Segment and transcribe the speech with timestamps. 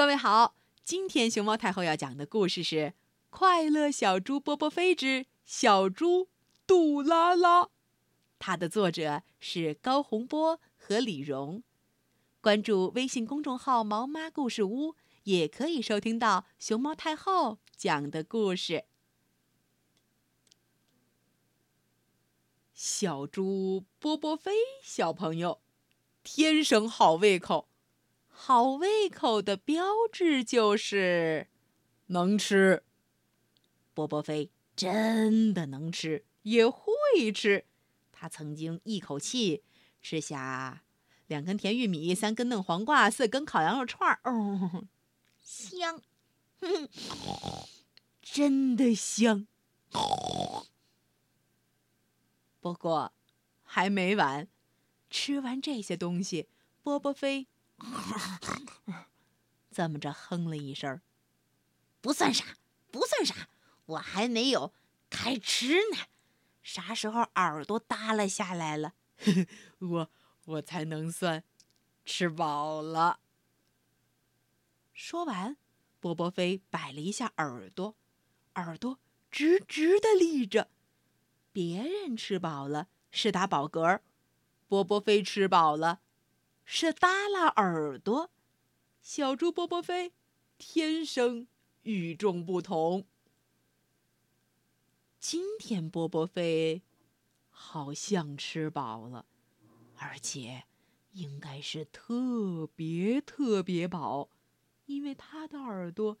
[0.00, 2.76] 各位好，今天熊猫太后要讲的故事是
[3.28, 6.30] 《快乐小猪波波飞之小猪
[6.66, 7.64] 杜拉拉》，
[8.38, 11.62] 它的作者是高洪波和李荣。
[12.40, 18.86] 关注微信公众号“毛妈故事屋”，也可以收听到熊猫太后讲的故事。
[22.72, 25.60] 小猪波波飞小朋友，
[26.22, 27.68] 天生好胃口。
[28.42, 31.48] 好胃口的标志就是
[32.06, 32.82] 能吃。
[33.92, 36.82] 波波飞真的能吃，也会
[37.34, 37.66] 吃。
[38.10, 39.62] 他曾经一口气
[40.00, 40.84] 吃下
[41.26, 44.20] 两根甜玉米、三根嫩黄瓜、四根烤羊肉串儿。
[44.24, 44.84] 哦，
[45.42, 46.00] 香，
[48.22, 49.46] 真的香。
[52.58, 53.12] 不过
[53.62, 54.48] 还没完，
[55.10, 56.48] 吃完这些东西，
[56.82, 57.46] 波波飞。
[59.70, 61.00] 这么着哼了一声，
[62.00, 62.44] 不算啥，
[62.90, 63.48] 不算啥，
[63.86, 64.72] 我还没有
[65.08, 65.98] 开吃呢。
[66.62, 68.94] 啥时候耳朵耷拉下来了，
[69.78, 70.10] 我
[70.44, 71.42] 我才能算
[72.04, 73.20] 吃饱了。
[74.92, 75.56] 说完，
[75.98, 77.96] 波波飞摆了一下耳朵，
[78.56, 78.98] 耳朵
[79.30, 80.68] 直直的立着。
[81.52, 84.00] 别人吃饱了是打饱嗝，
[84.68, 86.00] 波波飞吃饱了。
[86.72, 88.30] 是耷拉耳朵，
[89.02, 90.12] 小猪波波飞
[90.56, 91.48] 天生
[91.82, 93.08] 与众不同。
[95.18, 96.82] 今天波波飞
[97.48, 99.26] 好像吃饱了，
[99.96, 100.62] 而且
[101.10, 104.30] 应该是特别特别饱，
[104.86, 106.18] 因为他的耳朵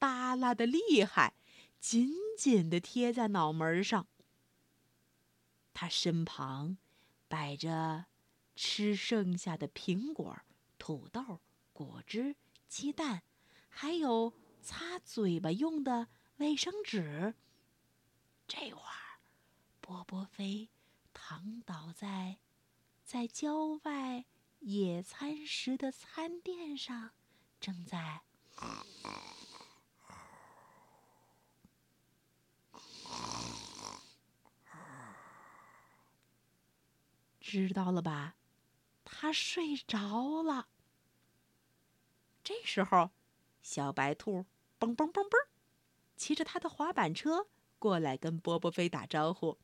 [0.00, 1.34] 耷拉的厉害，
[1.78, 4.08] 紧紧的贴在脑门上。
[5.72, 6.76] 他身旁
[7.28, 8.06] 摆着。
[8.54, 10.38] 吃剩下的苹果、
[10.78, 11.40] 土豆、
[11.72, 12.36] 果汁、
[12.68, 13.22] 鸡蛋，
[13.68, 17.34] 还有擦嘴巴用的卫生纸。
[18.46, 19.20] 这会儿，
[19.80, 20.70] 波波飞
[21.12, 22.38] 躺倒在
[23.04, 24.26] 在郊外
[24.60, 27.12] 野餐时的餐垫上，
[27.58, 28.22] 正在
[37.40, 38.36] 知道了吧？
[39.22, 40.66] 他睡着了。
[42.42, 43.10] 这时候，
[43.62, 44.46] 小白兔
[44.80, 45.38] 蹦蹦蹦蹦，
[46.16, 47.46] 骑着他的滑板车
[47.78, 49.58] 过来跟波波飞打招呼：“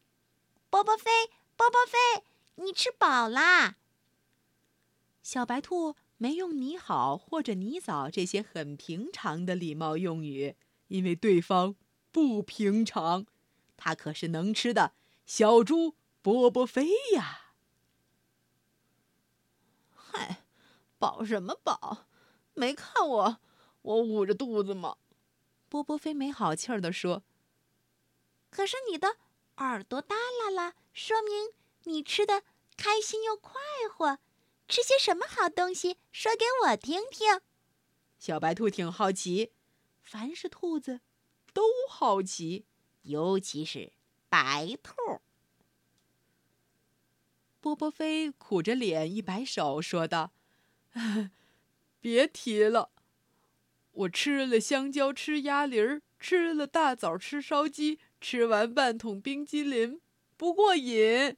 [0.71, 1.11] 波波飞，
[1.57, 2.23] 波波飞，
[2.63, 3.79] 你吃饱啦？”
[5.25, 10.55] 小白兔没用“你好”或者“你早”这些很平常的礼貌用语，
[10.87, 11.75] 因为对方
[12.13, 13.27] 不平常，
[13.77, 14.95] 他可是能吃的
[15.27, 17.47] 小猪波波飞呀。
[20.19, 20.43] 嗨，
[20.99, 22.09] 饱什么饱？
[22.55, 23.41] 没看我，
[23.83, 24.97] 我捂着肚子吗？
[25.69, 27.23] 波波飞没好气儿地说。
[28.51, 29.17] 可是你的
[29.59, 31.53] 耳朵耷拉了，说明
[31.84, 32.43] 你吃的
[32.77, 33.61] 开心又快
[33.93, 34.19] 活。
[34.67, 35.99] 吃些什么好东西？
[36.11, 37.41] 说给我听听。
[38.19, 39.53] 小白兔挺好奇，
[40.03, 41.00] 凡是兔子
[41.53, 42.67] 都好奇，
[43.03, 43.93] 尤其是
[44.29, 44.93] 白兔。
[47.61, 50.33] 波波飞苦着脸一摆手，说道
[52.01, 52.91] ：“别提了，
[53.91, 60.01] 我吃了香蕉，吃鸭梨儿，吃了大枣，吃烧鸡，吃完半桶冰激凌
[60.37, 61.37] 不过瘾，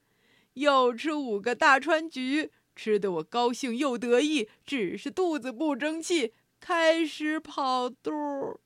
[0.52, 8.60] 又吃五个大川菊，吃得我高兴又得意，只是肚子不争气，开始跑肚，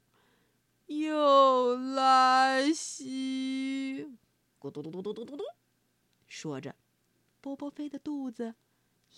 [0.87, 4.09] 又拉稀，
[4.59, 5.45] 咕嘟嘟嘟嘟嘟嘟嘟，
[6.27, 6.75] 说着。”
[7.45, 8.55] 波波飞的肚子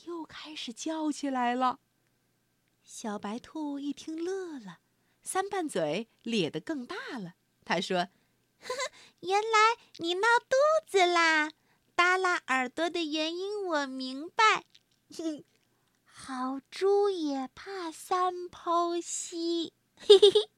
[0.05, 1.79] 又开始叫起来了。
[2.83, 4.81] 小白兔一听乐了，
[5.23, 7.35] 三瓣嘴咧得更大了。
[7.65, 7.99] 他说
[8.59, 10.57] ：“呵呵，原来你闹肚
[10.89, 11.53] 子啦！
[11.95, 14.65] 耷拉耳朵的原因我明白。
[16.03, 19.73] 好猪也怕三剖析。
[19.97, 20.51] 嘿嘿嘿。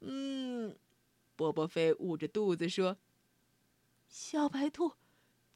[0.00, 0.78] 嗯，
[1.36, 2.96] 波波飞捂着肚子说
[4.08, 4.94] ：“小白兔，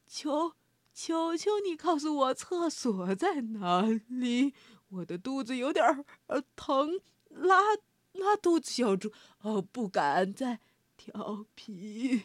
[0.06, 0.52] 求。”
[1.00, 4.52] 求求你告诉我厕所在哪里！
[4.88, 7.56] 我的肚子有点儿呃疼，拉
[8.14, 8.72] 拉肚子。
[8.72, 9.12] 小猪
[9.42, 10.58] 哦，不敢再
[10.96, 12.24] 调皮。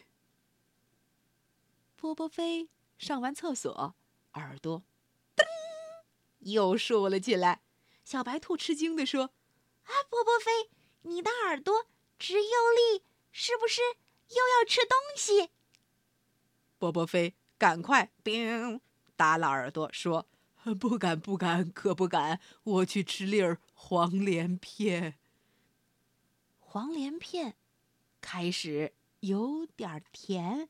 [1.94, 2.68] 波波飞
[2.98, 3.94] 上完厕所，
[4.32, 4.82] 耳朵
[5.36, 5.44] 噔
[6.40, 7.62] 又竖了起来。
[8.02, 9.30] 小白兔吃惊地说
[9.86, 10.68] ：“啊，波波飞，
[11.02, 11.86] 你的耳朵
[12.18, 12.50] 直又
[12.98, 13.80] 立，是不是
[14.30, 15.50] 又要吃东西？”
[16.76, 17.36] 波波飞。
[17.64, 18.82] 赶快，叮！
[19.16, 20.28] 耷拉耳朵说
[20.78, 22.38] ：“不敢，不敢，可不敢！
[22.62, 25.18] 我去吃粒儿黄连片。
[26.58, 27.56] 黄连片
[28.20, 30.68] 开始有点甜，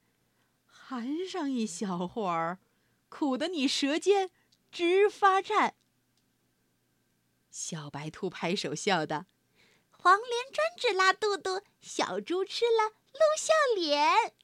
[0.67, 2.61] 含上一小会儿，
[3.09, 4.31] 苦得你舌尖
[4.71, 5.75] 直发颤。
[7.51, 9.27] 小白兔拍手笑道
[9.91, 14.35] ：“黄连专治拉肚肚，小猪吃了露笑脸。”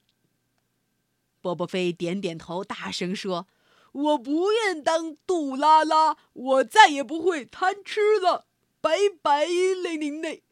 [1.41, 3.47] 波波飞点点头，大声说。
[3.93, 8.47] 我不愿当杜拉拉，我再也不会贪吃了，
[8.79, 10.43] 拜拜嘞您嘞！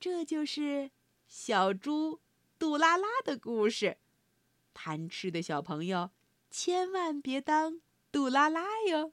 [0.00, 0.90] 这就是
[1.28, 2.20] 小猪
[2.58, 3.98] 杜拉拉的故事。
[4.72, 6.10] 贪吃的小朋友
[6.50, 9.12] 千万别当杜拉拉哟！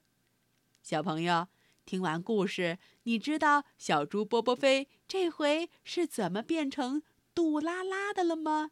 [0.82, 1.48] 小朋友
[1.84, 7.02] 听完故事，你知道小猪波波飞这回是怎么变成
[7.34, 8.70] 杜拉拉的了吗？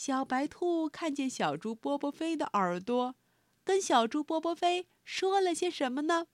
[0.00, 3.16] 小白兔看见小猪波波飞的耳朵。
[3.64, 6.28] 跟小猪波波飞说了些什么呢？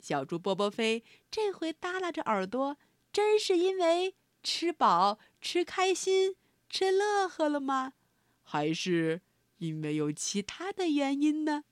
[0.00, 2.76] 小猪波波飞这回耷拉着耳朵，
[3.12, 6.34] 真是因为吃饱、吃开心、
[6.68, 7.92] 吃乐呵了吗？
[8.42, 9.22] 还是
[9.58, 11.62] 因为有其他的原因呢？